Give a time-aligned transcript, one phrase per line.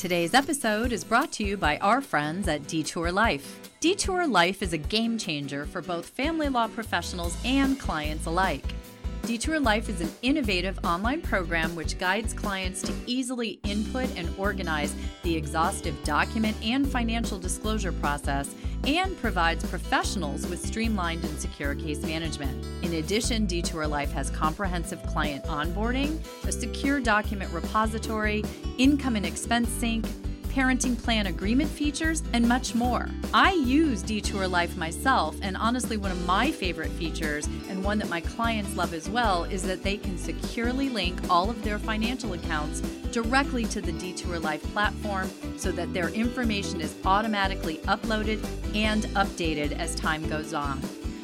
[0.00, 3.68] Today's episode is brought to you by our friends at Detour Life.
[3.80, 8.64] Detour Life is a game changer for both family law professionals and clients alike.
[9.30, 14.92] Detour Life is an innovative online program which guides clients to easily input and organize
[15.22, 18.52] the exhaustive document and financial disclosure process
[18.88, 22.66] and provides professionals with streamlined and secure case management.
[22.82, 28.42] In addition, Detour Life has comprehensive client onboarding, a secure document repository,
[28.78, 30.06] income and expense sync,
[30.50, 33.08] parenting plan agreement features, and much more.
[33.32, 38.08] I use Detour Life myself, and honestly, one of my favorite features, and one that
[38.08, 42.32] my clients love as well, is that they can securely link all of their financial
[42.32, 42.80] accounts
[43.12, 48.44] directly to the Detour Life platform so that their information is automatically uploaded
[48.74, 50.80] and updated as time goes on.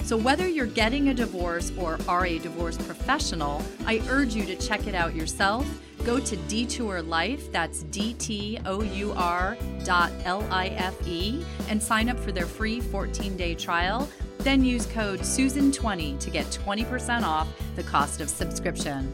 [0.07, 4.55] So, whether you're getting a divorce or are a divorce professional, I urge you to
[4.55, 5.67] check it out yourself.
[6.07, 11.45] Go to Detour Life, that's D T O U R dot L I F E,
[11.69, 14.09] and sign up for their free 14 day trial.
[14.39, 19.13] Then use code SUSAN20 to get 20% off the cost of subscription.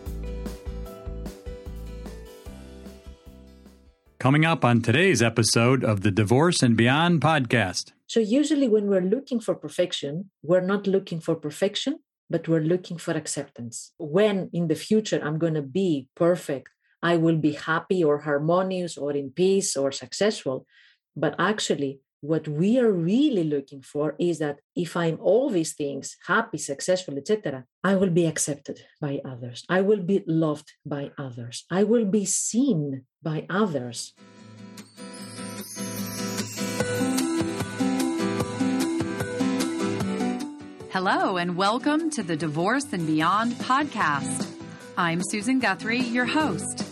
[4.19, 7.92] Coming up on today's episode of the Divorce and Beyond podcast.
[8.06, 12.98] So, usually, when we're looking for perfection, we're not looking for perfection, but we're looking
[12.98, 13.92] for acceptance.
[13.97, 16.69] When in the future I'm going to be perfect,
[17.05, 20.67] I will be happy or harmonious or in peace or successful.
[21.17, 26.17] But actually, what we are really looking for is that if I'm all these things,
[26.28, 29.64] happy, successful, etc., I will be accepted by others.
[29.69, 31.64] I will be loved by others.
[31.73, 34.14] I will be seen by others.
[40.92, 44.47] Hello, and welcome to the Divorce and Beyond podcast.
[44.97, 46.92] I'm Susan Guthrie, your host.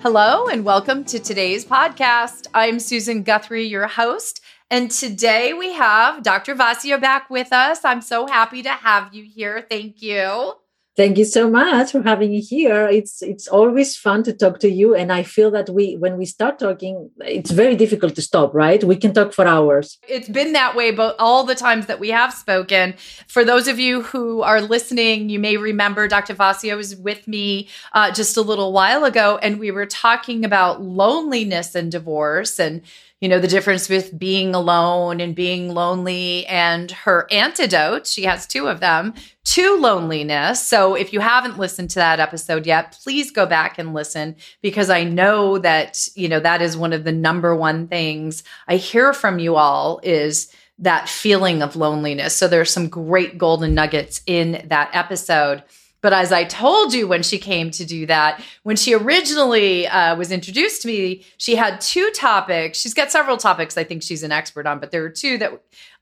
[0.00, 2.46] Hello, and welcome to today's podcast.
[2.54, 4.40] I'm Susan Guthrie, your host.
[4.70, 6.54] And today we have Dr.
[6.54, 7.84] Vassia back with us.
[7.84, 9.66] I'm so happy to have you here.
[9.68, 10.54] Thank you.
[10.98, 12.88] Thank you so much for having me here.
[12.88, 16.26] It's it's always fun to talk to you, and I feel that we when we
[16.26, 18.52] start talking, it's very difficult to stop.
[18.52, 18.82] Right?
[18.82, 19.96] We can talk for hours.
[20.08, 22.96] It's been that way, but all the times that we have spoken.
[23.28, 26.34] For those of you who are listening, you may remember Dr.
[26.34, 30.82] Vassia was with me uh, just a little while ago, and we were talking about
[30.82, 32.82] loneliness and divorce and
[33.20, 38.06] you know, the difference with being alone and being lonely and her antidote.
[38.06, 39.14] She has two of them
[39.44, 40.66] to loneliness.
[40.66, 44.88] So if you haven't listened to that episode yet, please go back and listen because
[44.88, 49.12] I know that, you know, that is one of the number one things I hear
[49.12, 52.36] from you all is that feeling of loneliness.
[52.36, 55.64] So there's some great golden nuggets in that episode.
[56.00, 60.14] But as I told you when she came to do that, when she originally uh,
[60.16, 62.78] was introduced to me, she had two topics.
[62.78, 65.60] She's got several topics I think she's an expert on, but there were two that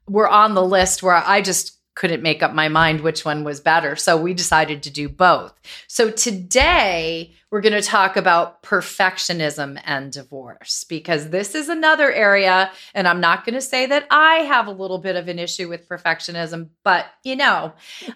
[0.09, 3.59] were on the list where I just couldn't make up my mind which one was
[3.59, 3.97] better.
[3.97, 5.59] So we decided to do both.
[5.89, 12.71] So today we're going to talk about perfectionism and divorce because this is another area.
[12.95, 15.71] And I'm not going to say that I have a little bit of an issue
[15.71, 17.73] with perfectionism, but you know,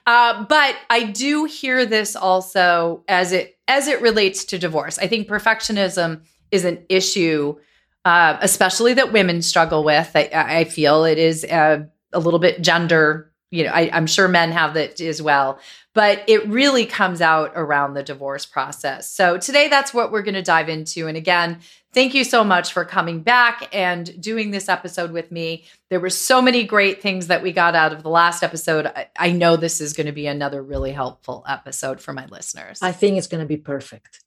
[0.07, 4.99] uh, but I do hear this also as it as it relates to divorce.
[4.99, 7.57] I think perfectionism is an issue,
[8.05, 10.11] uh, especially that women struggle with.
[10.15, 14.29] I, I feel it is uh, a little bit gender you know, I, am sure
[14.29, 15.59] men have that as well,
[15.93, 19.11] but it really comes out around the divorce process.
[19.11, 21.09] So today, that's what we're going to dive into.
[21.09, 21.59] And again,
[21.93, 25.65] thank you so much for coming back and doing this episode with me.
[25.89, 28.87] There were so many great things that we got out of the last episode.
[28.87, 32.79] I, I know this is going to be another really helpful episode for my listeners.
[32.83, 34.21] I think it's going to be perfect.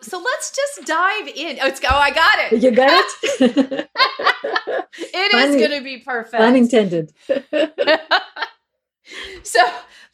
[0.00, 1.58] So let's just dive in.
[1.62, 2.62] Oh, it's, oh I got it.
[2.62, 3.88] You got it?
[4.98, 6.42] it is going to be perfect.
[6.42, 7.12] Unintended
[9.42, 9.60] so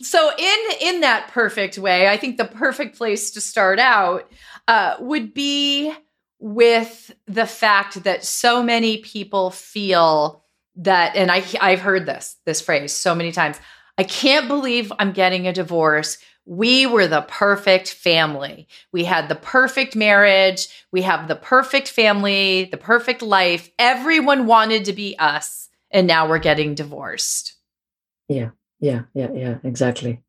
[0.00, 4.30] so in in that perfect way i think the perfect place to start out
[4.68, 5.92] uh, would be
[6.38, 10.42] with the fact that so many people feel
[10.76, 13.58] that and i i've heard this this phrase so many times
[13.98, 18.66] i can't believe i'm getting a divorce we were the perfect family.
[18.90, 20.68] We had the perfect marriage.
[20.90, 23.70] We have the perfect family, the perfect life.
[23.78, 25.68] Everyone wanted to be us.
[25.92, 27.54] And now we're getting divorced.
[28.28, 28.50] Yeah,
[28.80, 30.22] yeah, yeah, yeah, exactly.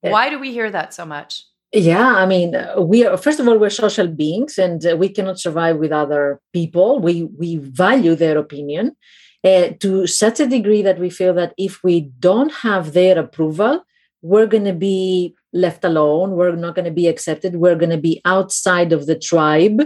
[0.00, 1.44] Why do we hear that so much?
[1.72, 5.08] Yeah, I mean, uh, we are first of all we're social beings, and uh, we
[5.08, 7.00] cannot survive with other people.
[7.00, 8.96] We we value their opinion
[9.44, 13.84] uh, to such a degree that we feel that if we don't have their approval,
[14.22, 16.32] we're going to be left alone.
[16.32, 17.56] We're not going to be accepted.
[17.56, 19.82] We're going to be outside of the tribe.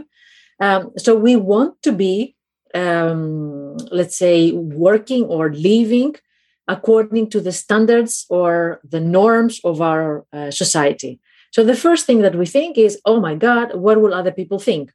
[0.61, 2.37] Um, so we want to be,
[2.75, 6.17] um, let's say, working or living
[6.68, 11.20] according to the standards or the norms of our uh, society.
[11.52, 14.58] So the first thing that we think is, oh my God, what will other people
[14.58, 14.92] think?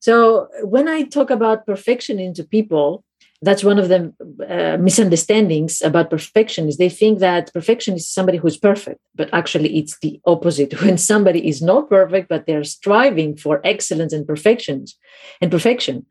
[0.00, 3.04] So when I talk about perfection into people,
[3.40, 4.12] that's one of the
[4.48, 9.78] uh, misunderstandings about perfection is they think that perfection is somebody who's perfect but actually
[9.78, 14.96] it's the opposite when somebody is not perfect but they're striving for excellence and perfections
[15.40, 16.04] and perfection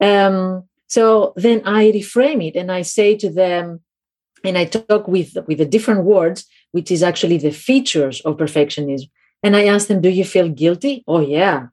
[0.00, 3.80] um, so then i reframe it and i say to them
[4.44, 9.08] and i talk with with the different words which is actually the features of perfectionism
[9.42, 11.66] and i ask them do you feel guilty oh yeah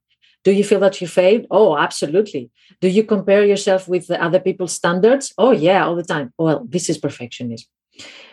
[0.43, 1.45] do you feel that you failed?
[1.51, 2.49] Oh, absolutely.
[2.79, 5.33] Do you compare yourself with the other people's standards?
[5.37, 6.33] Oh, yeah, all the time.
[6.37, 7.65] Well, this is perfectionism.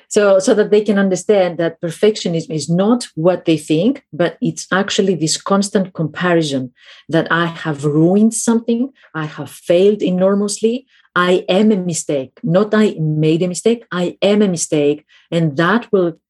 [0.09, 4.67] So, so that they can understand that perfectionism is not what they think, but it's
[4.73, 6.73] actually this constant comparison
[7.11, 10.87] that I have ruined something, I have failed enormously,
[11.27, 15.91] I am a mistake, not I made a mistake, I am a mistake, and that
[15.93, 16.21] will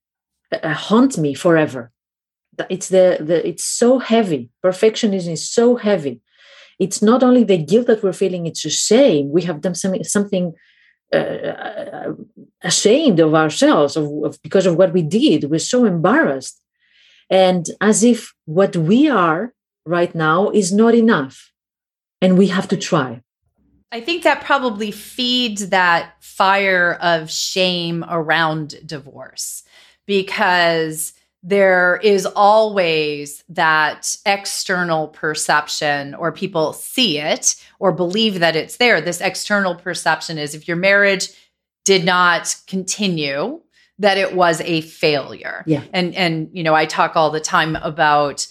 [0.51, 1.93] uh, haunt me forever.
[2.71, 4.49] It's the, the it's so heavy.
[4.65, 6.23] Perfectionism is so heavy.
[6.79, 9.25] It's not only the guilt that we're feeling it's a shame.
[9.31, 10.55] We have done something something
[11.13, 12.13] uh,
[12.63, 15.51] ashamed of ourselves of, of, because of what we did.
[15.51, 16.57] We're so embarrassed.
[17.29, 19.53] And as if what we are
[19.85, 21.53] right now is not enough.
[22.23, 23.23] And we have to try
[23.91, 29.65] I think that probably feeds that fire of shame around divorce
[30.07, 38.77] because there is always that external perception, or people see it or believe that it's
[38.77, 39.01] there.
[39.01, 41.29] This external perception is if your marriage
[41.85, 43.61] did not continue,
[44.01, 45.63] that it was a failure.
[45.67, 45.83] Yeah.
[45.93, 48.47] And and you know, I talk all the time about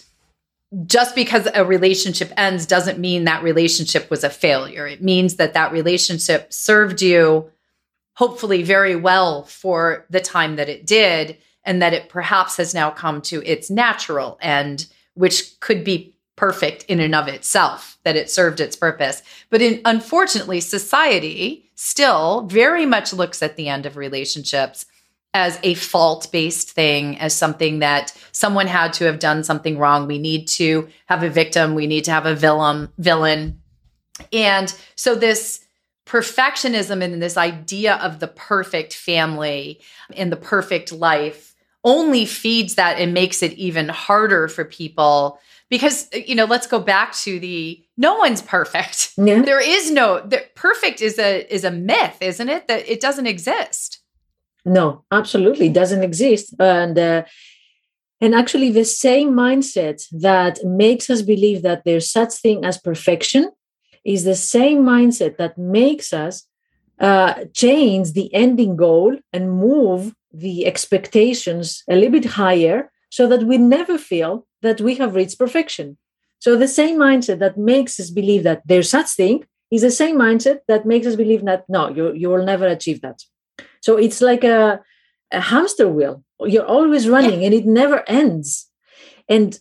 [0.86, 4.86] just because a relationship ends doesn't mean that relationship was a failure.
[4.86, 7.50] It means that that relationship served you
[8.14, 12.90] hopefully very well for the time that it did and that it perhaps has now
[12.90, 18.30] come to its natural end, which could be perfect in and of itself, that it
[18.30, 19.22] served its purpose.
[19.50, 24.84] But in, unfortunately, society still very much looks at the end of relationships
[25.34, 30.06] as a fault based thing, as something that someone had to have done something wrong.
[30.06, 33.60] We need to have a victim, we need to have a villain, villain.
[34.32, 35.64] And so this
[36.06, 39.80] perfectionism and this idea of the perfect family
[40.16, 41.54] and the perfect life
[41.84, 45.38] only feeds that and makes it even harder for people
[45.68, 49.42] because you know let's go back to the no one's perfect yeah.
[49.42, 53.26] there is no the, perfect is a is a myth isn't it that it doesn't
[53.26, 53.97] exist
[54.68, 57.22] no absolutely doesn't exist and uh,
[58.20, 63.50] and actually the same mindset that makes us believe that there's such thing as perfection
[64.04, 66.44] is the same mindset that makes us
[67.00, 73.44] uh, change the ending goal and move the expectations a little bit higher so that
[73.44, 75.96] we never feel that we have reached perfection.
[76.40, 80.16] So the same mindset that makes us believe that there's such thing is the same
[80.16, 83.22] mindset that makes us believe that no, you, you will never achieve that.
[83.80, 84.80] So it's like a,
[85.32, 86.24] a hamster wheel.
[86.40, 88.68] You're always running and it never ends.
[89.28, 89.58] And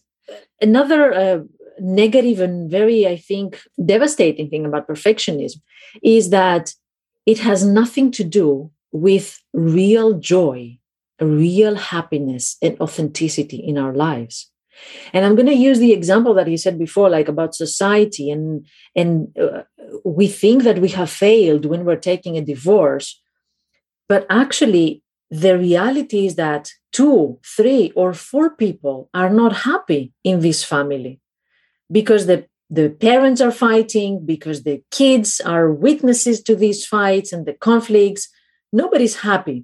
[0.61, 1.39] another uh,
[1.79, 5.61] negative and very, I think, devastating thing about perfectionism
[6.01, 6.73] is that
[7.25, 10.77] it has nothing to do with real joy,
[11.19, 14.49] real happiness, and authenticity in our lives.
[15.13, 18.65] And I'm going to use the example that you said before, like about society, and
[18.95, 19.63] and uh,
[20.05, 23.19] we think that we have failed when we're taking a divorce,
[24.09, 30.39] but actually, the reality is that two, three, or four people are not happy in
[30.39, 31.19] this family
[31.91, 37.45] because the the parents are fighting because the kids are witnesses to these fights and
[37.45, 38.27] the conflicts
[38.73, 39.63] nobody's happy.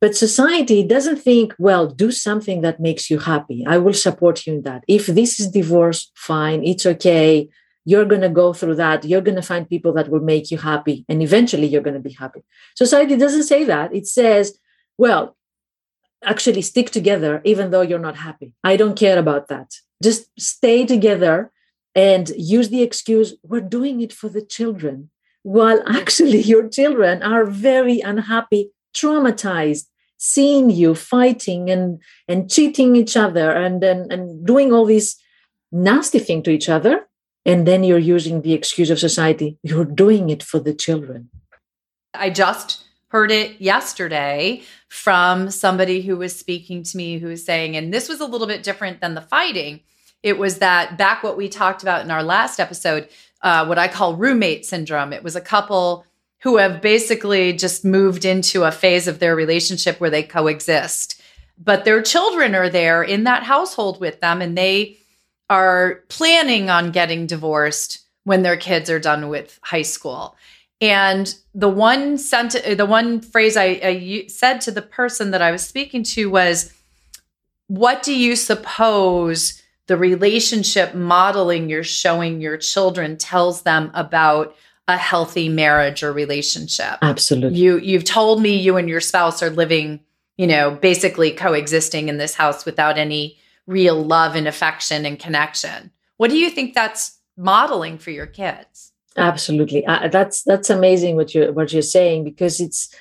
[0.00, 3.64] But society doesn't think, well, do something that makes you happy.
[3.66, 4.82] I will support you in that.
[4.88, 7.48] If this is divorce, fine, it's okay.
[7.84, 9.04] You're going to go through that.
[9.04, 11.04] You're going to find people that will make you happy.
[11.08, 12.42] And eventually you're going to be happy.
[12.76, 13.94] Society doesn't say that.
[13.94, 14.58] It says,
[14.98, 15.36] well,
[16.24, 18.54] actually stick together even though you're not happy.
[18.62, 19.72] I don't care about that.
[20.02, 21.52] Just stay together
[21.94, 25.10] and use the excuse we're doing it for the children
[25.42, 29.86] while actually your children are very unhappy traumatized
[30.16, 35.16] seeing you fighting and and cheating each other and and, and doing all these
[35.70, 37.06] nasty thing to each other
[37.44, 39.58] and then you're using the excuse of society.
[39.62, 41.30] You're doing it for the children.
[42.14, 47.76] I just heard it yesterday from somebody who was speaking to me who was saying
[47.76, 49.80] and this was a little bit different than the fighting.
[50.22, 53.08] It was that back what we talked about in our last episode,
[53.42, 55.12] uh, what I call roommate syndrome.
[55.12, 56.06] It was a couple
[56.42, 61.20] who have basically just moved into a phase of their relationship where they coexist,
[61.56, 64.98] but their children are there in that household with them and they
[65.52, 70.34] are planning on getting divorced when their kids are done with high school.
[70.80, 75.50] And the one sent the one phrase I, I said to the person that I
[75.50, 76.72] was speaking to was,
[77.68, 84.56] "What do you suppose the relationship modeling you're showing your children tells them about
[84.88, 86.98] a healthy marriage or relationship.
[87.02, 87.58] Absolutely.
[87.58, 90.00] You you've told me you and your spouse are living,
[90.36, 93.38] you know, basically coexisting in this house without any
[93.72, 95.90] real love and affection and connection.
[96.18, 98.92] What do you think that's modeling for your kids?
[99.16, 99.84] Absolutely.
[99.84, 102.94] Uh, that's that's amazing what you what you're saying because it's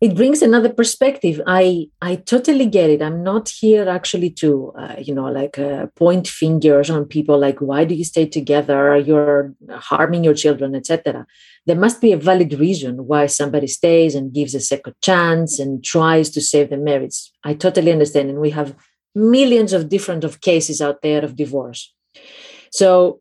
[0.00, 4.96] it brings another perspective i i totally get it i'm not here actually to uh,
[4.98, 9.54] you know like uh, point fingers on people like why do you stay together you're
[9.70, 11.26] harming your children etc
[11.66, 15.82] there must be a valid reason why somebody stays and gives a second chance and
[15.82, 18.76] tries to save the marriage i totally understand and we have
[19.16, 21.92] millions of different of cases out there of divorce
[22.70, 23.20] so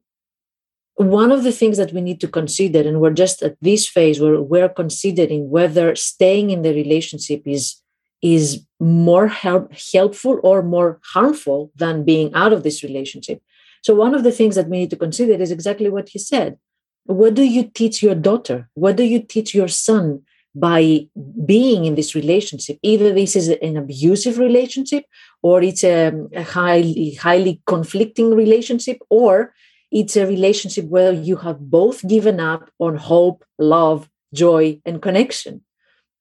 [0.96, 4.20] one of the things that we need to consider, and we're just at this phase
[4.20, 7.82] where we're considering whether staying in the relationship is
[8.22, 13.42] is more help, helpful or more harmful than being out of this relationship.
[13.84, 16.58] So one of the things that we need to consider is exactly what he said.
[17.04, 18.68] What do you teach your daughter?
[18.74, 20.24] What do you teach your son
[20.56, 21.08] by
[21.46, 22.80] being in this relationship?
[22.82, 25.04] Either this is an abusive relationship,
[25.44, 29.54] or it's a, a highly highly conflicting relationship, or
[29.92, 35.62] it's a relationship where you have both given up on hope, love, joy, and connection.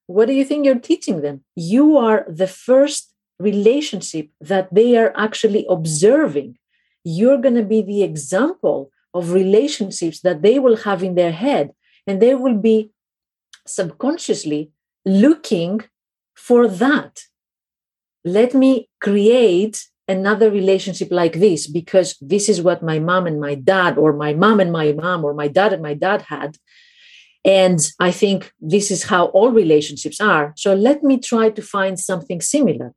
[0.06, 1.44] What do you think you're teaching them?
[1.56, 6.58] You are the first relationship that they are actually observing.
[7.04, 11.70] You're going to be the example of relationships that they will have in their head,
[12.06, 12.90] and they will be
[13.66, 14.70] subconsciously
[15.04, 15.82] looking
[16.34, 17.22] for that.
[18.24, 23.54] Let me create another relationship like this because this is what my mom and my
[23.54, 26.56] dad or my mom and my mom or my dad and my dad had.
[27.46, 30.52] And i think this is how all relationships are.
[30.56, 32.94] So let me try to find something similar.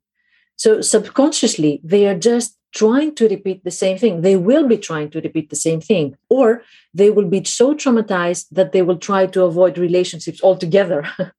[0.56, 5.10] So subconsciously they are just trying to repeat the same thing they will be trying
[5.10, 6.62] to repeat the same thing or
[6.94, 11.02] they will be so traumatized that they will try to avoid relationships altogether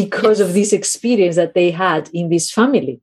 [0.00, 0.48] because yes.
[0.48, 3.00] of this experience that they had in this family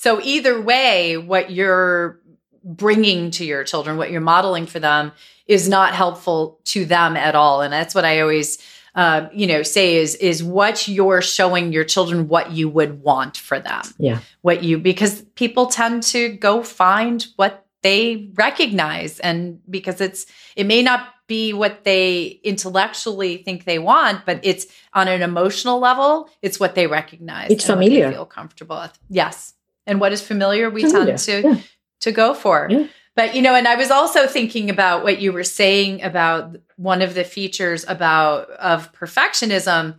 [0.00, 2.20] so either way, what you're
[2.64, 5.12] bringing to your children, what you're modeling for them
[5.46, 7.60] is not helpful to them at all.
[7.60, 8.56] And that's what I always,
[8.94, 13.36] uh, you know, say is, is what you're showing your children what you would want
[13.36, 13.82] for them.
[13.98, 14.20] Yeah.
[14.42, 20.66] What you, because people tend to go find what they recognize and because it's, it
[20.66, 26.28] may not be what they intellectually think they want, but it's on an emotional level,
[26.42, 27.50] it's what they recognize.
[27.50, 28.10] It's familiar.
[28.10, 28.98] feel comfortable with.
[29.08, 29.54] Yes
[29.86, 31.16] and what is familiar we familiar.
[31.16, 31.56] tend to yeah.
[32.00, 32.86] to go for yeah.
[33.14, 37.02] But you know and i was also thinking about what you were saying about one
[37.02, 39.94] of the features about of perfectionism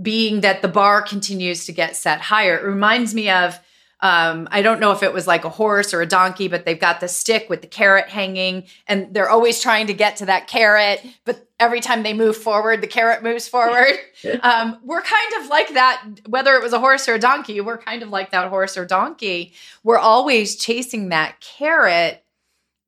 [0.00, 3.58] being that the bar continues to get set higher it reminds me of
[4.00, 6.78] um, I don't know if it was like a horse or a donkey, but they've
[6.78, 10.46] got the stick with the carrot hanging, and they're always trying to get to that
[10.46, 11.04] carrot.
[11.24, 13.94] But every time they move forward, the carrot moves forward.
[14.42, 17.78] um, we're kind of like that, whether it was a horse or a donkey, we're
[17.78, 19.52] kind of like that horse or donkey.
[19.82, 22.24] We're always chasing that carrot.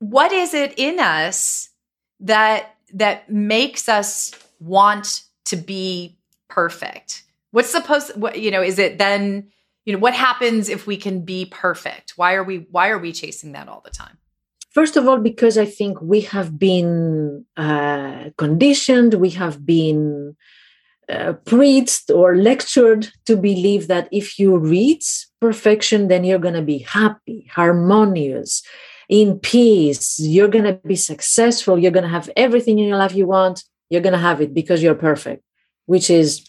[0.00, 1.70] What is it in us
[2.20, 7.22] that that makes us want to be perfect?
[7.52, 9.50] What's supposed what you know, is it then
[9.84, 13.12] you know what happens if we can be perfect why are we why are we
[13.12, 14.18] chasing that all the time
[14.70, 20.36] first of all because i think we have been uh, conditioned we have been
[21.08, 26.62] uh, preached or lectured to believe that if you reach perfection then you're going to
[26.62, 28.62] be happy harmonious
[29.10, 33.14] in peace you're going to be successful you're going to have everything in your life
[33.14, 35.42] you want you're going to have it because you're perfect
[35.86, 36.46] which is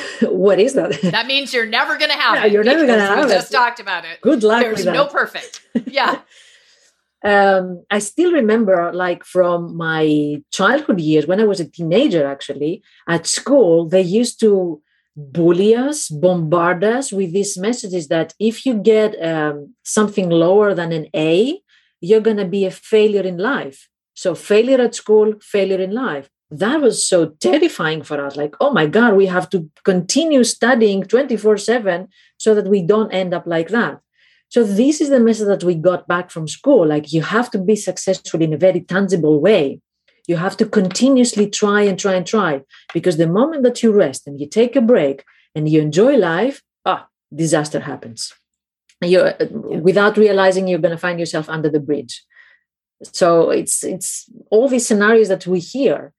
[0.22, 1.00] what is that?
[1.18, 2.52] That means you're never going to have No, it.
[2.52, 3.34] you're never gonna because have we it.
[3.34, 4.20] just talked about it.
[4.20, 5.62] Good luck There's no perfect.
[5.86, 6.20] Yeah.
[7.24, 12.82] um, I still remember, like from my childhood years, when I was a teenager, actually,
[13.08, 14.80] at school, they used to
[15.16, 20.90] bully us, bombard us with these messages that if you get um, something lower than
[20.92, 21.60] an A,
[22.02, 23.88] you're going to be a failure in life.
[24.14, 26.28] So, failure at school, failure in life.
[26.50, 28.36] That was so terrifying for us.
[28.36, 33.10] Like, oh my God, we have to continue studying 24 7 so that we don't
[33.10, 34.00] end up like that.
[34.52, 36.86] So this is the message that we got back from school.
[36.86, 39.80] Like you have to be successful in a very tangible way.
[40.28, 42.60] You have to continuously try and try and try.
[42.92, 46.62] Because the moment that you rest and you take a break and you enjoy life,
[46.84, 48.34] ah, disaster happens.
[49.02, 49.32] You
[49.88, 52.22] without realizing you're going to find yourself under the bridge.
[53.02, 56.12] So it's it's all these scenarios that we hear.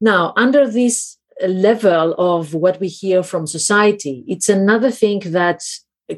[0.00, 1.16] Now, under this
[1.46, 5.62] level of what we hear from society, it's another thing that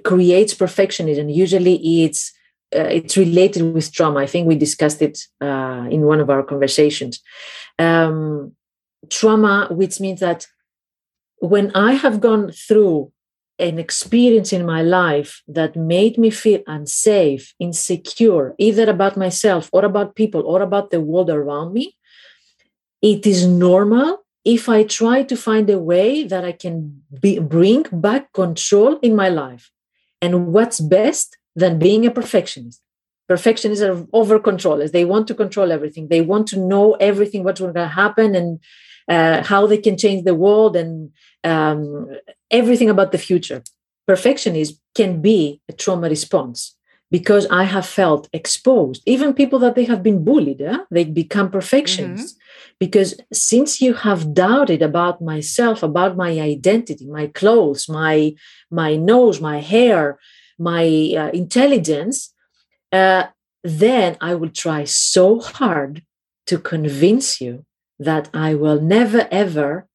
[0.05, 1.35] creates perfectionism.
[1.35, 2.33] Usually, it's
[2.75, 4.21] uh, it's related with trauma.
[4.21, 7.21] I think we discussed it uh, in one of our conversations.
[7.79, 8.53] Um,
[9.09, 10.47] trauma, which means that
[11.39, 13.12] when I have gone through
[13.61, 19.85] an experience in my life that made me feel unsafe, insecure, either about myself or
[19.85, 21.97] about people or about the world around me,
[23.02, 27.87] it is normal if I try to find a way that I can be, bring
[27.93, 29.71] back control in my life.
[30.23, 32.81] And what's best than being a perfectionist?
[33.29, 34.90] Perfectionists are over controllers.
[34.90, 36.09] They want to control everything.
[36.09, 38.59] They want to know everything, what's going to happen, and
[39.11, 41.11] uh, how they can change the world, and
[41.45, 42.09] um,
[42.50, 43.62] everything about the future.
[44.09, 46.76] Perfectionism can be a trauma response
[47.11, 49.02] because I have felt exposed.
[49.07, 50.79] Even people that they have been bullied, eh?
[50.90, 52.38] they become perfectionists.
[52.79, 58.35] Because since you have doubted about myself, about my identity, my clothes, my
[58.71, 60.19] my nose, my hair,
[60.59, 60.85] my
[61.21, 62.33] uh, intelligence,
[62.93, 63.25] uh,
[63.62, 66.02] then I will try so hard
[66.47, 67.64] to convince you
[68.00, 69.87] that I will never ever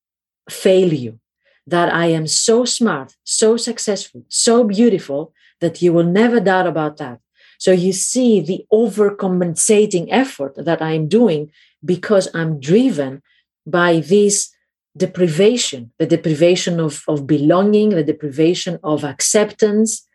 [0.50, 1.20] fail you,
[1.68, 6.98] that I am so smart, so successful, so beautiful that you will never doubt about
[6.98, 7.20] that.
[7.58, 11.52] So you see the overcompensating effort that I'm doing
[11.84, 13.22] because I'm driven
[13.66, 14.56] by this
[14.96, 20.08] deprivation, the deprivation of, of belonging, the deprivation of acceptance.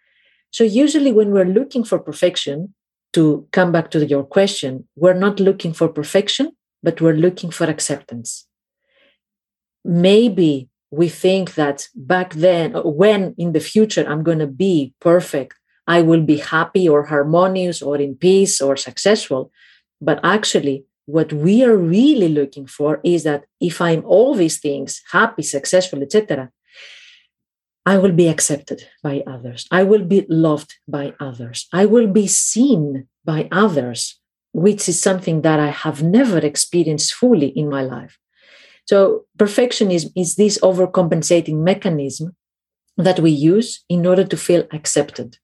[0.53, 2.75] So, usually, when we're looking for perfection,
[3.13, 7.65] to come back to your question, we're not looking for perfection, but we're looking for
[7.65, 8.47] acceptance.
[9.85, 14.95] Maybe we think that back then, uh, when in the future I'm going to be
[15.01, 15.55] perfect,
[15.87, 19.51] I will be happy or harmonious or in peace or successful.
[20.01, 25.03] But actually, what we are really looking for is that if I'm all these things,
[25.11, 26.51] happy, successful, etc.,
[27.87, 29.67] I will be accepted by others.
[29.71, 31.67] I will be loved by others.
[31.73, 34.20] I will be seen by others,
[34.53, 38.19] which is something that I have never experienced fully in my life.
[38.85, 42.37] So, perfectionism is this overcompensating mechanism
[42.97, 45.39] that we use in order to feel accepted.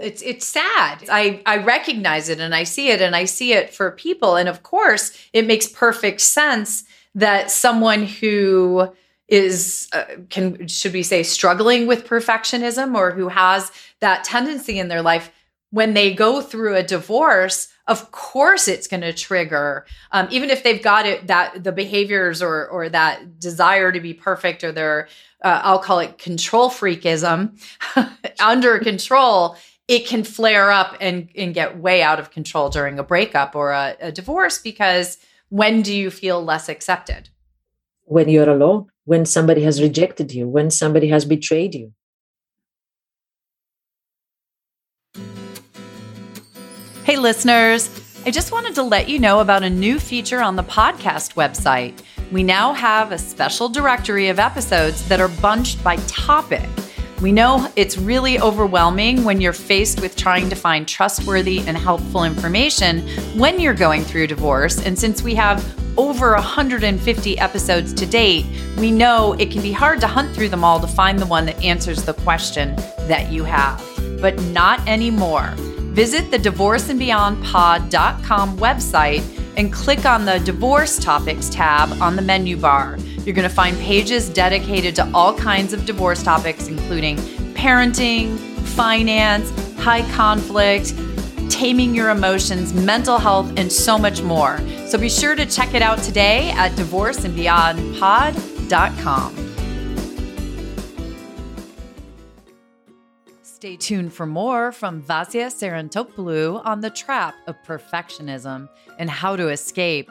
[0.00, 1.04] It's it's sad.
[1.10, 4.48] I I recognize it and I see it and I see it for people and
[4.48, 8.92] of course it makes perfect sense that someone who
[9.28, 14.88] is uh, can should we say struggling with perfectionism or who has that tendency in
[14.88, 15.30] their life
[15.70, 20.62] when they go through a divorce of course it's going to trigger um, even if
[20.62, 25.08] they've got it that the behaviors or or that desire to be perfect or their
[25.42, 27.58] uh, i'll call it control freakism
[28.40, 33.02] under control it can flare up and, and get way out of control during a
[33.02, 35.18] breakup or a, a divorce because
[35.50, 37.28] when do you feel less accepted
[38.06, 41.92] When you're alone, when somebody has rejected you, when somebody has betrayed you.
[47.04, 47.90] Hey, listeners,
[48.24, 52.00] I just wanted to let you know about a new feature on the podcast website.
[52.32, 56.66] We now have a special directory of episodes that are bunched by topic.
[57.20, 62.24] We know it's really overwhelming when you're faced with trying to find trustworthy and helpful
[62.24, 63.06] information
[63.38, 64.80] when you're going through divorce.
[64.80, 65.62] And since we have
[65.98, 68.46] over 150 episodes to date,
[68.78, 71.44] we know it can be hard to hunt through them all to find the one
[71.44, 72.74] that answers the question
[73.08, 73.78] that you have.
[74.22, 75.54] But not anymore.
[75.94, 79.22] Visit the divorceandbeyondpod.com website
[79.56, 82.98] and click on the divorce topics tab on the menu bar.
[83.20, 87.18] You're going to find pages dedicated to all kinds of divorce topics, including
[87.54, 88.36] parenting,
[88.74, 90.92] finance, high conflict,
[91.48, 94.58] taming your emotions, mental health, and so much more.
[94.88, 99.43] So be sure to check it out today at divorceandbeyondpod.com.
[103.64, 109.48] Stay tuned for more from Vassia Sarantopoulou on the trap of perfectionism and how to
[109.48, 110.10] escape.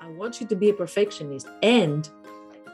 [0.00, 2.08] I want you to be a perfectionist and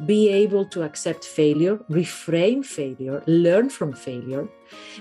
[0.04, 4.46] be able to accept failure, reframe failure, learn from failure,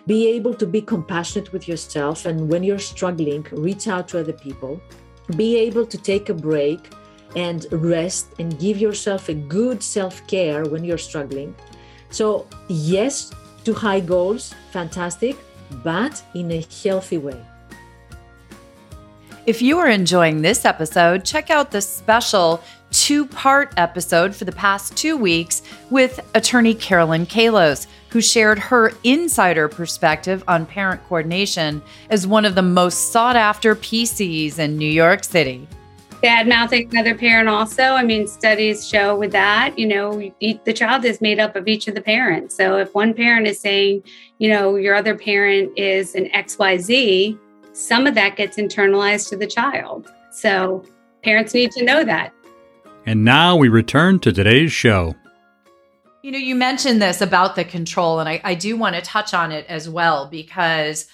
[0.05, 2.25] be able to be compassionate with yourself.
[2.25, 4.79] And when you're struggling, reach out to other people,
[5.35, 6.79] be able to take a break
[7.35, 11.53] and rest and give yourself a good self care when you're struggling.
[12.11, 13.33] So, yes
[13.67, 15.35] to high goals, fantastic,
[15.83, 17.37] but in a healthy way.
[19.45, 24.53] If you are enjoying this episode, check out the special two part episode for the
[24.53, 31.81] past two weeks with attorney Carolyn Kalos, who shared her insider perspective on parent coordination
[32.09, 35.67] as one of the most sought after PCs in New York City.
[36.21, 37.83] Bad mouthing another parent, also.
[37.83, 41.87] I mean, studies show with that, you know, the child is made up of each
[41.87, 42.55] of the parents.
[42.55, 44.03] So if one parent is saying,
[44.39, 47.37] you know, your other parent is an XYZ,
[47.73, 50.11] some of that gets internalized to the child.
[50.31, 50.83] So
[51.23, 52.33] parents need to know that.
[53.05, 55.15] And now we return to today's show.
[56.23, 59.35] You know, you mentioned this about the control, and I, I do want to touch
[59.35, 61.07] on it as well because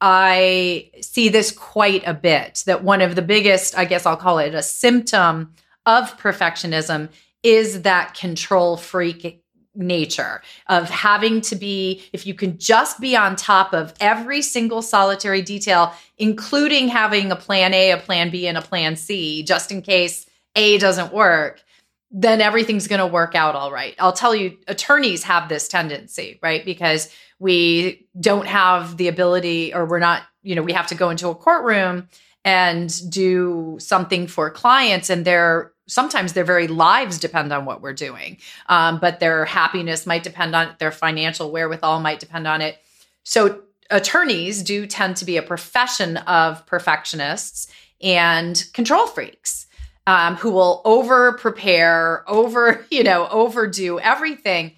[0.00, 2.62] I see this quite a bit.
[2.66, 5.54] That one of the biggest, I guess I'll call it a symptom
[5.86, 7.08] of perfectionism
[7.42, 9.42] is that control freak
[9.74, 14.82] nature of having to be, if you can just be on top of every single
[14.82, 19.70] solitary detail, including having a plan A, a plan B, and a plan C, just
[19.70, 21.62] in case A doesn't work,
[22.10, 23.94] then everything's going to work out all right.
[23.98, 26.64] I'll tell you, attorneys have this tendency, right?
[26.64, 31.10] Because we don't have the ability, or we're not, you know, we have to go
[31.10, 32.08] into a courtroom
[32.44, 37.92] and do something for clients, and their sometimes their very lives depend on what we're
[37.92, 42.60] doing, um, but their happiness might depend on it, their financial wherewithal might depend on
[42.60, 42.78] it.
[43.22, 47.68] So attorneys do tend to be a profession of perfectionists
[48.02, 49.66] and control freaks
[50.06, 54.72] um, who will over prepare, over, you know, overdo everything.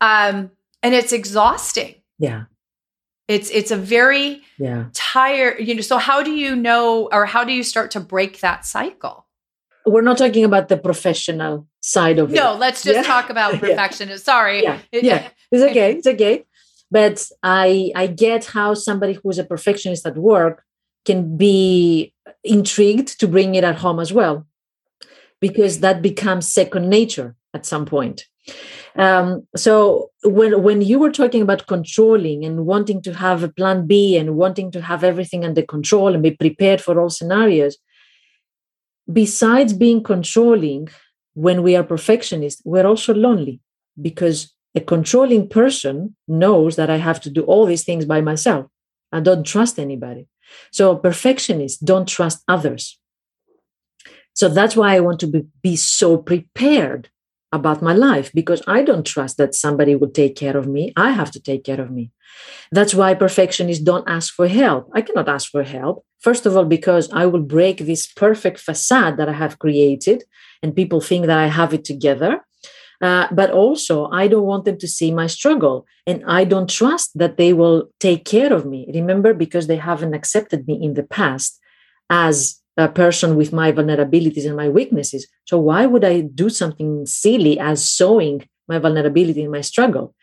[0.00, 0.50] Um,
[0.82, 1.94] and it's exhausting.
[2.20, 2.44] Yeah.
[3.26, 4.86] It's it's a very yeah.
[4.92, 5.80] tired, you know.
[5.82, 9.26] So how do you know or how do you start to break that cycle?
[9.86, 12.44] We're not talking about the professional side of no, it.
[12.44, 13.02] No, let's just yeah.
[13.02, 14.08] talk about perfectionism.
[14.08, 14.16] yeah.
[14.16, 14.62] Sorry.
[14.62, 14.78] Yeah.
[14.92, 15.28] yeah.
[15.50, 15.92] It's okay.
[15.96, 16.44] It's okay.
[16.90, 20.64] But I I get how somebody who's a perfectionist at work
[21.04, 22.12] can be
[22.44, 24.46] intrigued to bring it at home as well
[25.40, 28.26] because that becomes second nature at some point.
[28.96, 33.86] Um, so when when you were talking about controlling and wanting to have a plan
[33.86, 37.76] B and wanting to have everything under control and be prepared for all scenarios,
[39.10, 40.88] besides being controlling,
[41.34, 43.60] when we are perfectionists, we're also lonely
[44.00, 48.66] because a controlling person knows that I have to do all these things by myself.
[49.12, 50.26] I don't trust anybody.
[50.72, 52.98] So perfectionists don't trust others.
[54.34, 57.08] So that's why I want to be, be so prepared
[57.52, 60.92] about my life because I don't trust that somebody will take care of me.
[60.96, 62.10] I have to take care of me.
[62.70, 64.88] That's why perfectionists don't ask for help.
[64.94, 66.04] I cannot ask for help.
[66.20, 70.24] First of all, because I will break this perfect facade that I have created,
[70.62, 72.44] and people think that I have it together.
[73.02, 77.18] Uh, but also, I don't want them to see my struggle, and I don't trust
[77.18, 78.86] that they will take care of me.
[78.92, 81.58] Remember, because they haven't accepted me in the past
[82.10, 85.26] as a person with my vulnerabilities and my weaknesses.
[85.44, 90.14] So why would I do something silly as showing my vulnerability and my struggle?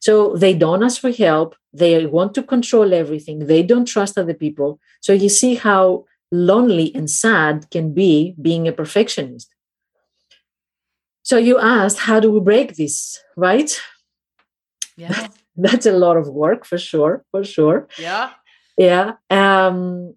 [0.00, 1.54] So they don't ask for help.
[1.72, 3.46] They want to control everything.
[3.46, 4.80] They don't trust other people.
[5.00, 9.48] So you see how lonely and sad can be being a perfectionist.
[11.22, 13.80] So you asked, how do we break this, right?
[14.96, 15.28] Yeah.
[15.56, 17.86] That's a lot of work for sure, for sure.
[17.98, 18.30] Yeah.
[18.76, 19.12] Yeah.
[19.30, 20.14] Um,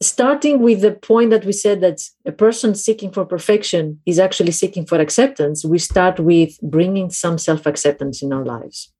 [0.00, 4.52] starting with the point that we said that a person seeking for perfection is actually
[4.52, 8.92] seeking for acceptance, we start with bringing some self acceptance in our lives.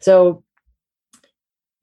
[0.00, 0.44] So,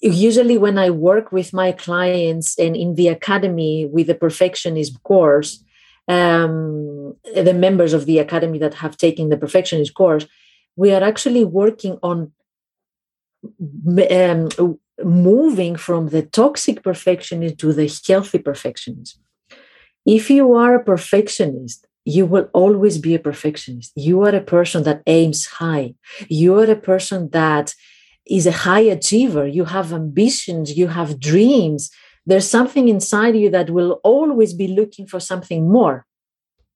[0.01, 5.63] usually, when I work with my clients and in the academy with the perfectionist course,
[6.07, 10.27] um, the members of the academy that have taken the perfectionist course,
[10.75, 12.31] we are actually working on
[14.11, 19.17] um, moving from the toxic perfectionism to the healthy perfectionism.
[20.05, 23.91] If you are a perfectionist, you will always be a perfectionist.
[23.95, 25.95] You are a person that aims high.
[26.29, 27.73] You are a person that
[28.27, 29.47] is a high achiever.
[29.47, 31.89] You have ambitions, you have dreams.
[32.25, 36.05] There's something inside you that will always be looking for something more.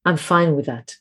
[0.05, 0.95] I'm fine with that.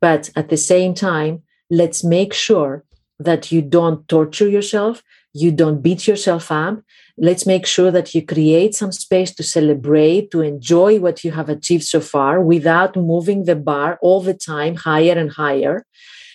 [0.00, 2.84] But at the same time, let's make sure
[3.18, 6.80] that you don't torture yourself, you don't beat yourself up.
[7.16, 11.48] Let's make sure that you create some space to celebrate, to enjoy what you have
[11.48, 15.84] achieved so far without moving the bar all the time higher and higher.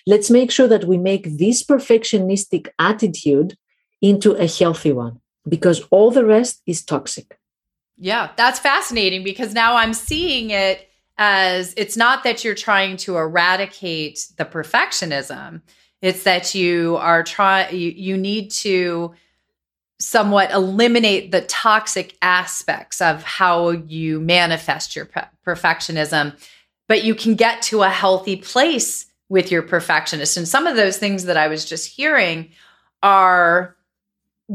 [0.08, 3.58] Let's make sure that we make this perfectionistic attitude
[4.01, 7.39] into a healthy one because all the rest is toxic.
[7.97, 13.17] Yeah, that's fascinating because now I'm seeing it as it's not that you're trying to
[13.17, 15.62] eradicate the perfectionism
[16.01, 19.13] it's that you are trying you, you need to
[19.99, 25.10] somewhat eliminate the toxic aspects of how you manifest your
[25.45, 26.38] perfectionism.
[26.88, 30.38] But you can get to a healthy place with your perfectionist.
[30.38, 32.51] And some of those things that i was just hearing
[33.01, 33.75] are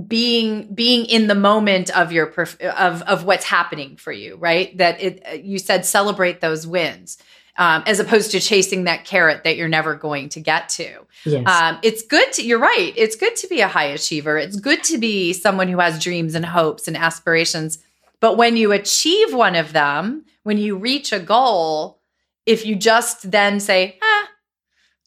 [0.06, 4.76] being being in the moment of your perf- of of what's happening for you right?
[4.78, 7.18] That it you said celebrate those wins
[7.60, 11.06] um, as opposed to chasing that carrot that you're never going to get to.
[11.24, 11.46] Yes.
[11.46, 12.92] um, it's good to you're right.
[12.96, 14.36] It's good to be a high achiever.
[14.36, 17.78] It's good to be someone who has dreams and hopes and aspirations.
[18.18, 22.00] But when you achieve one of them when you reach a goal
[22.46, 24.28] if you just then say ah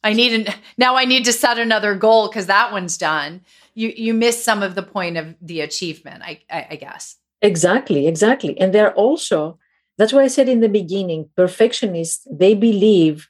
[0.03, 3.41] i need an now i need to set another goal because that one's done
[3.73, 7.17] you you miss some of the point of the achievement i i, I guess.
[7.41, 8.57] Exactly exactly.
[8.59, 9.59] And they're also
[9.97, 13.29] that's why i said in the beginning perfectionists they believe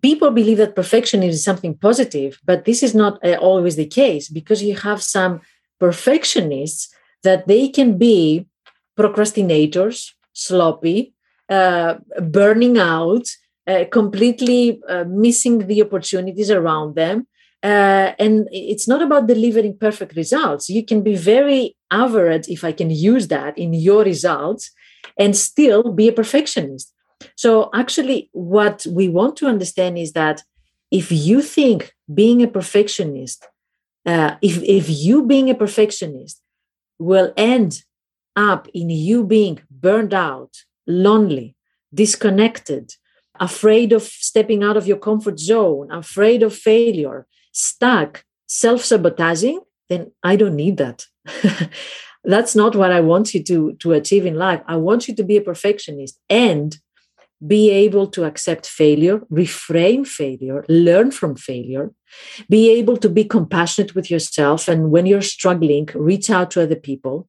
[0.00, 4.28] people believe that perfection is something positive but this is not uh, always the case
[4.28, 5.40] because you have some
[5.80, 8.46] perfectionists that they can be
[8.98, 11.14] procrastinators sloppy
[11.48, 13.26] uh, burning out
[13.66, 17.26] uh, completely uh, missing the opportunities around them
[17.62, 20.68] uh, and it's not about delivering perfect results.
[20.68, 24.72] You can be very average, if I can use that, in your results
[25.18, 26.92] and still be a perfectionist.
[27.36, 30.42] So, actually, what we want to understand is that
[30.90, 33.46] if you think being a perfectionist,
[34.04, 36.40] uh, if, if you being a perfectionist
[36.98, 37.82] will end
[38.36, 41.54] up in you being burned out, lonely,
[41.94, 42.94] disconnected,
[43.40, 50.12] afraid of stepping out of your comfort zone, afraid of failure, stuck self sabotaging, then
[50.22, 51.06] I don't need that.
[52.24, 54.62] That's not what I want you to, to achieve in life.
[54.66, 56.78] I want you to be a perfectionist and
[57.44, 61.90] be able to accept failure, reframe failure, learn from failure,
[62.48, 64.68] be able to be compassionate with yourself.
[64.68, 67.28] And when you're struggling, reach out to other people,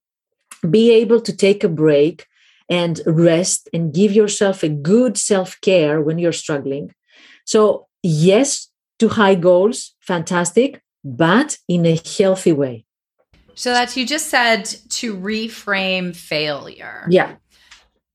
[0.70, 2.28] be able to take a break
[2.70, 6.94] and rest and give yourself a good self care when you're struggling.
[7.46, 12.86] So, yes, to high goals, fantastic, but in a healthy way.
[13.56, 17.06] So that you just said to reframe failure.
[17.10, 17.36] Yeah.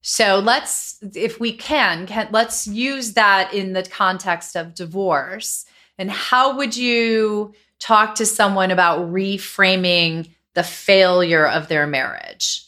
[0.02, 5.64] So let's, if we can, can let's use that in the context of divorce.
[5.98, 12.64] And how would you talk to someone about reframing the failure of their marriage?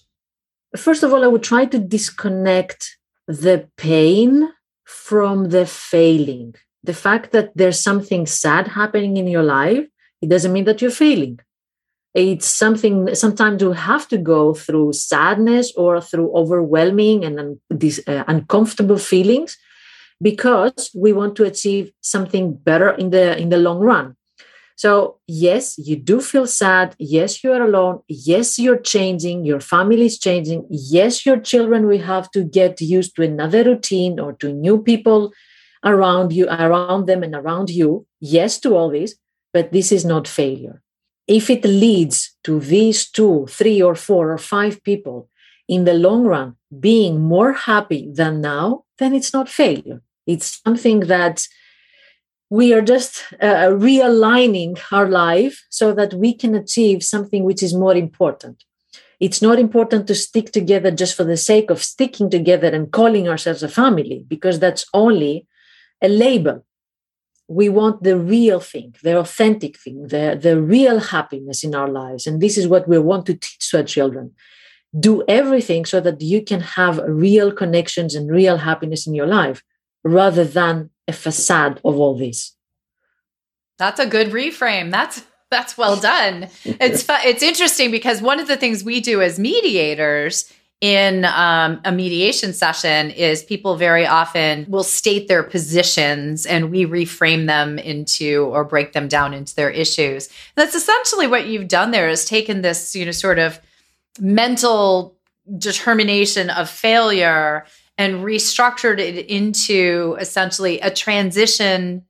[0.77, 4.53] First of all, I would try to disconnect the pain
[4.85, 9.87] from the failing the fact that there's something sad happening in your life,
[10.23, 11.39] it doesn't mean that you're failing.
[12.15, 18.25] It's something sometimes you have to go through sadness or through overwhelming and these uh,
[18.27, 19.57] uncomfortable feelings
[20.21, 24.17] because we want to achieve something better in the in the long run.
[24.81, 26.97] So, yes, you do feel sad.
[26.99, 28.01] Yes, you are alone.
[28.09, 29.45] Yes, you're changing.
[29.45, 30.67] Your family is changing.
[30.71, 35.33] Yes, your children will have to get used to another routine or to new people
[35.85, 38.07] around you, around them, and around you.
[38.21, 39.17] Yes to all this,
[39.53, 40.81] but this is not failure.
[41.39, 45.29] If it leads to these two, three, or four, or five people
[45.69, 46.57] in the long run
[46.89, 48.67] being more happy than now,
[48.99, 50.03] then it's not failure.
[50.27, 51.47] It's something that
[52.59, 57.83] we are just uh, realigning our life so that we can achieve something which is
[57.85, 58.57] more important.
[59.21, 63.29] It's not important to stick together just for the sake of sticking together and calling
[63.29, 65.47] ourselves a family, because that's only
[66.03, 66.67] a label.
[67.51, 72.25] We want the real thing, the authentic thing, the, the real happiness in our lives.
[72.27, 74.33] And this is what we want to teach to our children.
[74.99, 79.65] Do everything so that you can have real connections and real happiness in your life
[80.05, 82.55] rather than a facade of all this.
[83.79, 84.93] That's a good reframe.
[84.93, 86.49] That's that's well done.
[86.65, 91.93] It's it's interesting because one of the things we do as mediators in um, a
[91.93, 98.45] mediation session is people very often will state their positions and we reframe them into
[98.47, 100.29] or break them down into their issues.
[100.29, 103.61] And that's essentially what you've done there is taken this, you know, sort of
[104.19, 105.17] mental
[105.59, 107.67] determination of failure
[107.99, 112.07] and restructured it into essentially a transition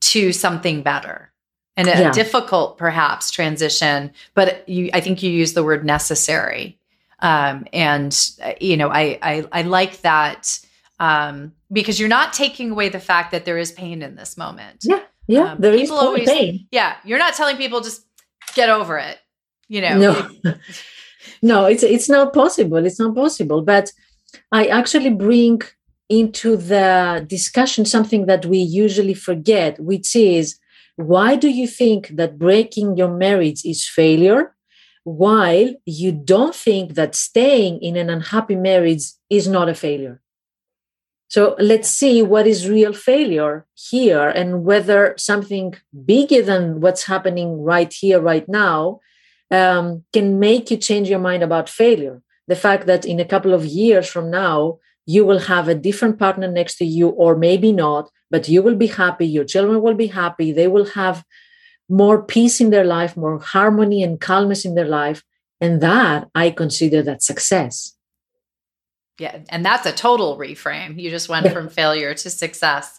[0.00, 1.30] to something better.
[1.76, 2.12] and a yeah.
[2.12, 6.78] difficult perhaps transition but you i think you use the word necessary
[7.24, 10.60] um, and uh, you know I, I i like that
[11.00, 14.78] um, because you're not taking away the fact that there is pain in this moment.
[14.84, 16.68] Yeah yeah um, there is always, pain.
[16.70, 18.02] Yeah you're not telling people just
[18.54, 19.18] get over it
[19.68, 19.98] you know.
[19.98, 20.54] No.
[21.42, 23.92] No it's it's not possible it's not possible but
[24.52, 25.62] i actually bring
[26.10, 30.58] into the discussion something that we usually forget which is
[30.96, 34.54] why do you think that breaking your marriage is failure
[35.04, 40.20] while you don't think that staying in an unhappy marriage is not a failure?
[41.28, 47.62] So let's see what is real failure here and whether something bigger than what's happening
[47.62, 49.00] right here, right now,
[49.50, 52.22] um, can make you change your mind about failure.
[52.46, 56.18] The fact that in a couple of years from now, you will have a different
[56.18, 59.94] partner next to you, or maybe not, but you will be happy, your children will
[59.94, 61.24] be happy, they will have
[61.88, 65.22] more peace in their life, more harmony and calmness in their life.
[65.60, 67.96] And that I consider that success.
[69.18, 71.00] Yeah, and that's a total reframe.
[71.00, 72.98] You just went from failure to success.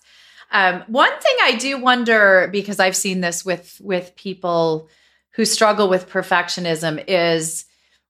[0.51, 4.89] Um, one thing I do wonder, because I've seen this with with people
[5.31, 7.65] who struggle with perfectionism, is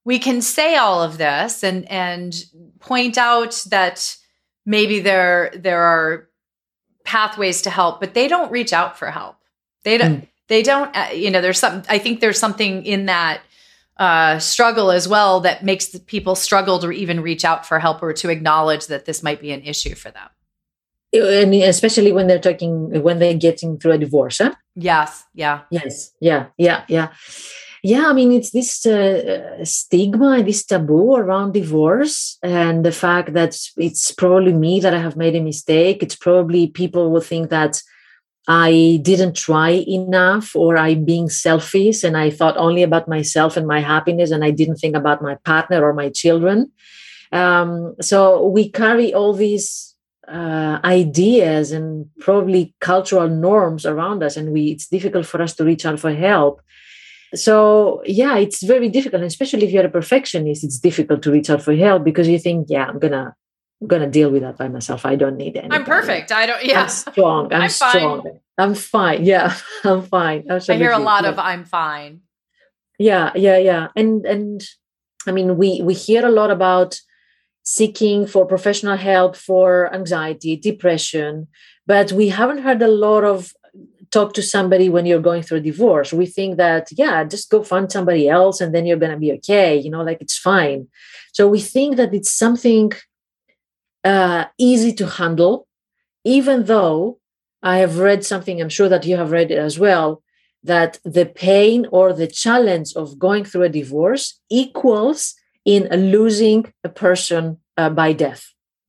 [0.06, 2.44] we can say all of this and and
[2.78, 4.16] point out that
[4.64, 6.28] maybe there there are
[7.04, 9.36] pathways to help but they don't reach out for help
[9.84, 10.28] they don't mm.
[10.48, 13.40] They don't uh, you know there's some i think there's something in that
[13.98, 18.12] uh, struggle as well that makes people struggle to even reach out for help or
[18.12, 20.28] to acknowledge that this might be an issue for them.
[21.14, 24.54] And especially when they're talking when they're getting through a divorce huh?
[24.74, 25.62] yes yeah.
[25.70, 27.12] Yes yeah yeah yeah.
[27.82, 33.56] Yeah i mean it's this uh, stigma this taboo around divorce and the fact that
[33.76, 36.02] it's probably me that i have made a mistake.
[36.02, 37.80] It's probably people will think that
[38.48, 43.66] i didn't try enough or i'm being selfish and i thought only about myself and
[43.66, 46.70] my happiness and i didn't think about my partner or my children.
[47.32, 49.94] Um, so we carry all these
[50.28, 55.64] uh, ideas and probably cultural norms around us and we it's difficult for us to
[55.64, 56.60] reach out for help.
[57.34, 61.62] So yeah it's very difficult especially if you're a perfectionist it's difficult to reach out
[61.62, 63.34] for help because you think yeah i'm gonna
[63.80, 66.64] I'm gonna deal with that by myself i don't need it i'm perfect i don't
[66.64, 68.40] yeah i'm strong i'm, I'm strong fine.
[68.58, 70.86] i'm fine yeah i'm fine Absolutely.
[70.86, 71.30] i hear a lot yeah.
[71.30, 72.20] of i'm fine
[72.98, 74.62] yeah yeah yeah and and
[75.26, 76.98] i mean we we hear a lot about
[77.64, 81.46] seeking for professional help for anxiety depression
[81.86, 83.52] but we haven't heard a lot of
[84.10, 86.12] talk to somebody when you're going through a divorce.
[86.12, 89.32] We think that, yeah, just go find somebody else and then you're going to be
[89.32, 90.88] okay, you know, like it's fine.
[91.32, 92.92] So we think that it's something
[94.06, 95.66] uh, easy to handle,
[96.24, 97.18] even though
[97.62, 100.22] I have read something, I'm sure that you have read it as well,
[100.62, 106.88] that the pain or the challenge of going through a divorce equals in losing a
[106.88, 108.42] person uh, by death.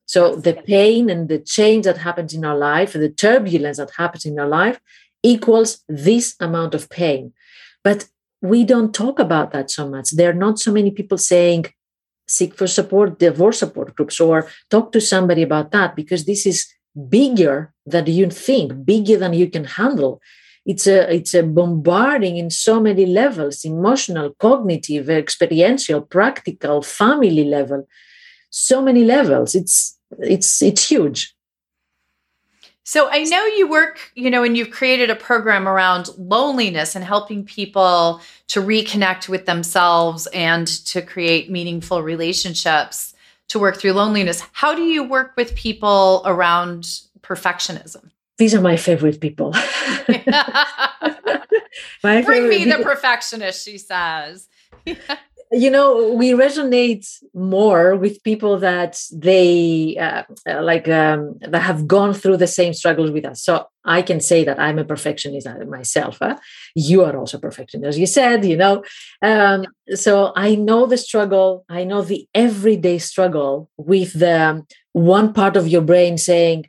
[0.06, 4.26] So the pain and the change that happens in our life, the turbulence that happens
[4.26, 4.80] in our life,
[5.24, 7.34] equals this amount of pain.
[7.84, 8.08] But
[8.42, 10.12] we don't talk about that so much.
[10.12, 11.66] There are not so many people saying,
[12.28, 16.68] seek for support, divorce support groups, or talk to somebody about that because this is
[17.10, 20.22] bigger than you think, bigger than you can handle.
[20.66, 27.88] It's a it's a bombarding in so many levels: emotional, cognitive, experiential, practical, family level,
[28.50, 29.56] so many levels.
[29.56, 31.34] It's it's it's huge.
[32.84, 37.04] So I know you work, you know, and you've created a program around loneliness and
[37.04, 43.14] helping people to reconnect with themselves and to create meaningful relationships
[43.50, 44.44] to work through loneliness.
[44.52, 46.84] How do you work with people around
[47.22, 48.12] perfectionism?
[48.38, 49.52] These are my favorite people.
[52.04, 54.48] my Bring me the perfectionist, she says.
[55.52, 61.88] you know we resonate more with people that they uh, uh, like um, that have
[61.88, 63.44] gone through the same struggles with us.
[63.44, 66.36] So i can say that i'm a perfectionist myself huh?
[66.76, 68.84] you are also perfectionist as you said you know.
[69.22, 75.56] Um, so i know the struggle i know the everyday struggle with the one part
[75.56, 76.66] of your brain saying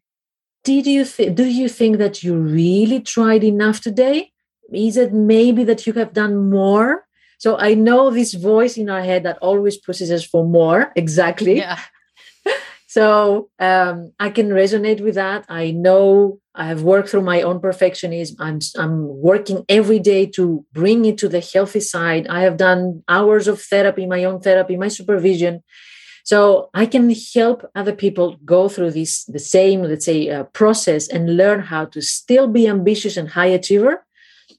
[0.65, 4.33] did you th- do you think that you really tried enough today?
[4.73, 7.07] Is it maybe that you have done more
[7.39, 10.93] so I know this voice in our head that always pushes us for more.
[10.97, 11.59] Exactly.
[11.59, 11.79] Yeah.
[12.89, 15.45] so um, I can resonate with that.
[15.49, 18.35] I know I have worked through my own perfectionism.
[18.41, 22.27] I'm I'm working every day to bring it to the healthy side.
[22.27, 25.63] I have done hours of therapy, my own therapy, my supervision.
[26.25, 31.09] So I can help other people go through this the same, let's say, uh, process
[31.09, 34.05] and learn how to still be ambitious and high achiever,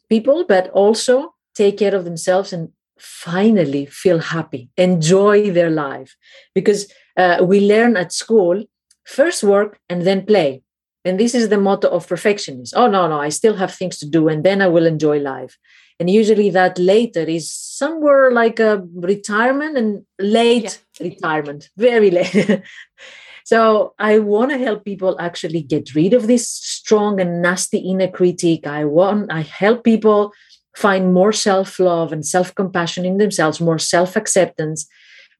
[0.10, 6.16] people, but also take care of themselves and finally feel happy, enjoy their life.
[6.56, 6.82] Because
[7.18, 8.64] uh, we learn at school
[9.06, 10.62] first work and then play.
[11.06, 12.74] And this is the motto of perfectionists.
[12.76, 15.58] Oh, no, no, I still have things to do and then I will enjoy life.
[16.00, 21.08] And usually that later is somewhere like a retirement and late yeah.
[21.08, 22.62] retirement, very late.
[23.44, 28.08] so I want to help people actually get rid of this strong and nasty inner
[28.08, 28.66] critic.
[28.66, 30.32] I want, I help people
[30.76, 34.88] find more self love and self compassion in themselves, more self acceptance,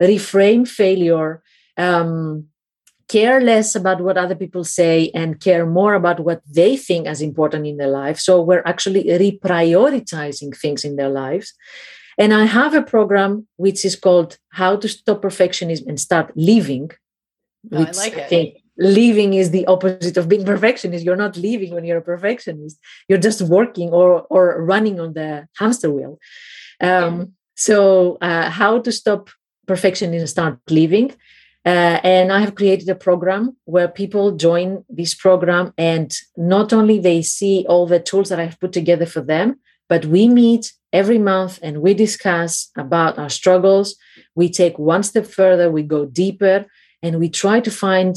[0.02, 1.42] reframe failure,
[1.78, 2.46] um,
[3.08, 7.22] care less about what other people say, and care more about what they think as
[7.22, 8.20] important in their life.
[8.20, 11.54] So we're actually reprioritizing things in their lives.
[12.18, 16.92] And I have a program which is called How to Stop Perfectionism and Start Living.
[17.72, 18.20] Oh, I like it.
[18.20, 21.06] I think living is the opposite of being perfectionist.
[21.06, 22.80] You're not living when you're a perfectionist.
[23.08, 26.20] You're just working or or running on the hamster wheel.
[26.82, 29.30] Um, so uh, how to stop
[29.68, 31.12] perfectionism and start living
[31.64, 36.98] uh, and i have created a program where people join this program and not only
[36.98, 39.60] they see all the tools that i've put together for them
[39.90, 43.96] but we meet every month and we discuss about our struggles.
[44.36, 46.66] We take one step further we go deeper
[47.02, 48.16] and we try to find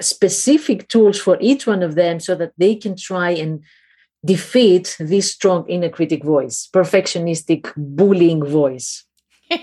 [0.00, 3.62] specific tools for each one of them so that they can try and
[4.24, 9.04] defeat this strong inner critic voice perfectionistic bullying voice.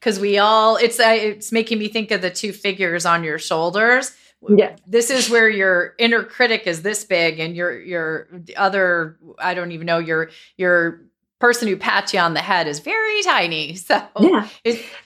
[0.00, 3.38] Because we all it's uh, it's making me think of the two figures on your
[3.38, 4.14] shoulders.
[4.46, 4.76] Yeah.
[4.86, 9.72] this is where your inner critic is this big and your your other i don't
[9.72, 11.06] even know your your
[11.44, 13.76] person who pats you on the head is very tiny.
[13.88, 14.48] So yeah,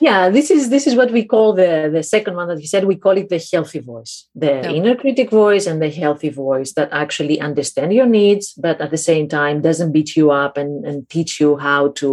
[0.09, 0.21] yeah.
[0.37, 2.85] This is this is what we call the the second one that you said.
[2.85, 4.15] We call it the healthy voice,
[4.45, 8.91] the inner critic voice, and the healthy voice that actually understand your needs, but at
[8.91, 12.11] the same time doesn't beat you up and and teach you how to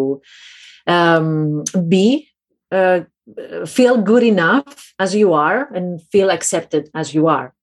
[0.96, 1.64] um,
[1.96, 2.08] be.
[2.72, 3.02] Uh,
[3.66, 7.55] feel good enough as you are and feel accepted as you are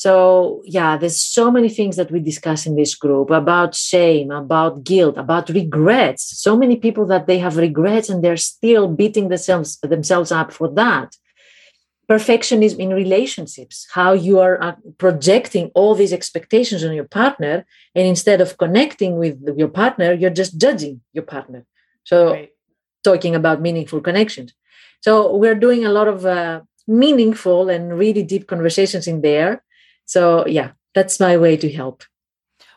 [0.00, 4.82] so, yeah, there's so many things that we discuss in this group about shame, about
[4.82, 6.40] guilt, about regrets.
[6.40, 10.68] So many people that they have regrets and they're still beating themselves themselves up for
[10.68, 11.16] that.
[12.08, 18.06] Perfectionism in relationships, how you are uh, projecting all these expectations on your partner, and
[18.06, 21.66] instead of connecting with your partner, you're just judging your partner.
[22.04, 22.50] So, right.
[23.04, 24.54] talking about meaningful connections.
[25.02, 29.62] So, we're doing a lot of uh, meaningful and really deep conversations in there
[30.10, 32.02] so yeah, that's my way to help.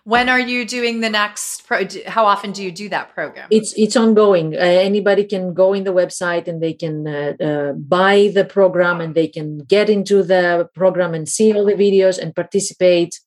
[0.03, 1.65] When are you doing the next?
[1.65, 3.47] Pro- how often do you do that program?
[3.49, 4.53] It's it's ongoing.
[4.53, 9.01] Uh, anybody can go in the website and they can uh, uh, buy the program
[9.01, 13.19] and they can get into the program and see all the videos and participate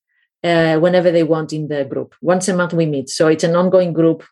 [0.44, 2.14] uh, whenever they want in the group.
[2.20, 4.22] Once a month we meet, so it's an ongoing group.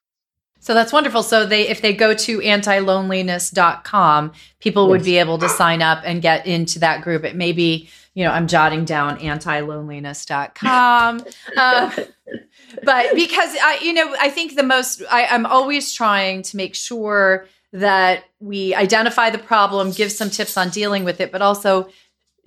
[0.65, 1.23] So that's wonderful.
[1.23, 4.91] So they if they go to antiloneliness.com, people yes.
[4.91, 7.23] would be able to sign up and get into that group.
[7.23, 11.25] It may be you know, I'm jotting down antiloneliness.com.
[11.57, 11.91] uh,
[12.83, 16.77] but because I, you know, I think the most, I, I'm always trying to make
[16.77, 21.89] sure that we identify the problem, give some tips on dealing with it, but also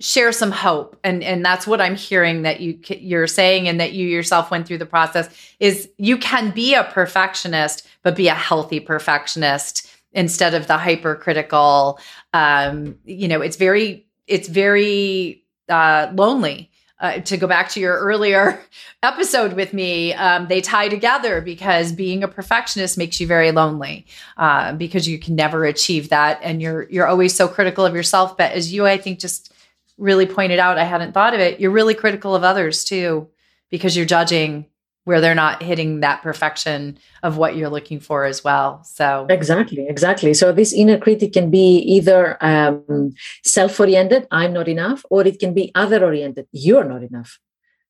[0.00, 3.92] share some hope and and that's what i'm hearing that you you're saying and that
[3.92, 5.28] you yourself went through the process
[5.58, 11.98] is you can be a perfectionist but be a healthy perfectionist instead of the hypercritical
[12.32, 16.70] um you know it's very it's very uh, lonely.
[17.00, 18.60] Uh, to go back to your earlier
[19.04, 24.04] episode with me, um, they tie together because being a perfectionist makes you very lonely
[24.36, 28.36] uh, because you can never achieve that, and you're you're always so critical of yourself.
[28.36, 29.54] But as you, I think, just
[29.98, 31.60] really pointed out, I hadn't thought of it.
[31.60, 33.28] You're really critical of others too
[33.70, 34.66] because you're judging
[35.04, 38.84] where they're not hitting that perfection of what you're looking for as well.
[38.84, 40.34] So exactly, exactly.
[40.34, 45.54] So this inner critic can be either um, self-oriented, I'm not enough, or it can
[45.54, 47.38] be other-oriented, you're not enough.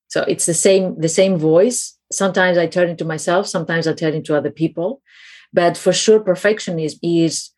[0.07, 1.99] So it's the same the same voice.
[2.13, 5.03] Sometimes I turn into myself, sometimes I turn into other people,
[5.53, 7.51] but for sure, perfectionism is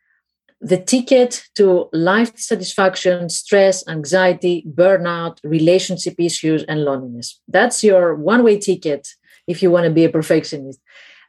[0.61, 7.41] the ticket to life dissatisfaction, stress, anxiety, burnout, relationship issues, and loneliness.
[7.49, 9.09] That's your one way ticket
[9.47, 10.81] if you want to be a perfectionist.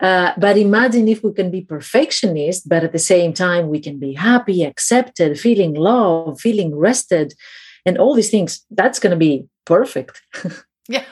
[0.02, 4.00] Uh, but imagine if we can be perfectionist, but at the same time we can
[4.00, 7.34] be happy, accepted, feeling love, feeling rested,
[7.86, 8.66] and all these things.
[8.72, 10.22] That's going to be perfect.
[10.90, 11.04] yeah.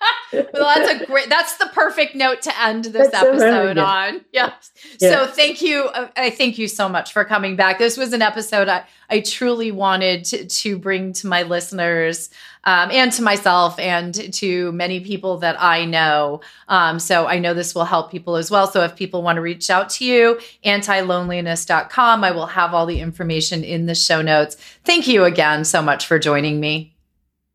[0.32, 1.28] well, that's a great.
[1.28, 4.24] That's the perfect note to end this that's episode on.
[4.32, 4.72] Yes.
[5.00, 5.10] Yeah.
[5.10, 5.84] So thank you.
[5.84, 7.78] Uh, I thank you so much for coming back.
[7.78, 12.30] This was an episode I I truly wanted to, to bring to my listeners
[12.64, 16.42] um, and to myself and to many people that I know.
[16.68, 18.66] Um, so I know this will help people as well.
[18.66, 23.00] So if people want to reach out to you, antiloneliness.com, I will have all the
[23.00, 24.56] information in the show notes.
[24.84, 26.97] Thank you again so much for joining me.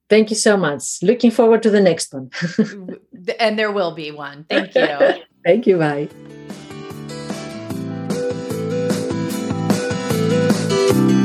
[0.09, 0.83] Thank you so much.
[1.01, 2.29] Looking forward to the next one.
[3.39, 4.45] and there will be one.
[4.49, 5.23] Thank you.
[5.43, 5.77] Thank you.
[5.77, 6.09] Bye.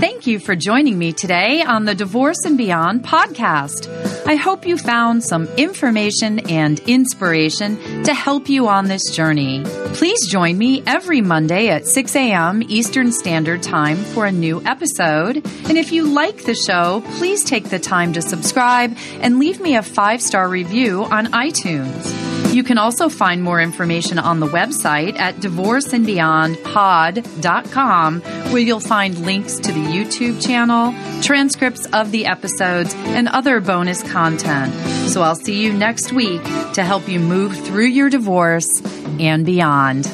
[0.01, 4.08] Thank you for joining me today on the Divorce and Beyond podcast.
[4.29, 9.63] I hope you found some information and inspiration to help you on this journey.
[9.95, 12.63] Please join me every Monday at 6 a.m.
[12.69, 15.37] Eastern Standard Time for a new episode.
[15.37, 19.77] And if you like the show, please take the time to subscribe and leave me
[19.77, 22.38] a five star review on iTunes.
[22.59, 29.61] You can also find more information on the website at divorceandbeyondpod.com, where you'll find links
[29.61, 30.93] to the YouTube channel,
[31.23, 34.75] transcripts of the episodes, and other bonus content.
[35.09, 36.43] So I'll see you next week
[36.73, 38.83] to help you move through your divorce
[39.21, 40.07] and beyond.